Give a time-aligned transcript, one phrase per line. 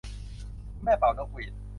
[0.73, 1.53] คุณแม่เป่านกหวีด